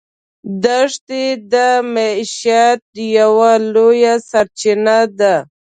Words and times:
دښتې 0.63 1.23
د 1.51 1.53
معیشت 1.93 2.81
یوه 3.19 3.51
لویه 3.73 4.13
سرچینه 4.29 4.97
ده. 5.19 5.35